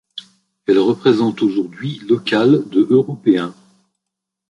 [0.65, 3.53] Elle représente aujourd'hui locales de européens.